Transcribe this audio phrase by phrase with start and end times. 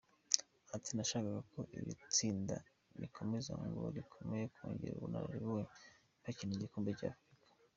[0.75, 2.55] Ati “Nashakaga ko iri tsinda
[3.01, 5.65] rikomeza ngo rikomeze kongera ubunararibonye
[6.23, 7.47] bakina igikombe cy’Afurika.